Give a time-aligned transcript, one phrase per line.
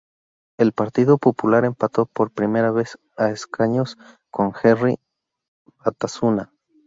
[0.57, 3.99] El Partido Popular empató por primera vez a escaños
[4.31, 4.97] con Herri
[5.77, 6.51] Batasuna.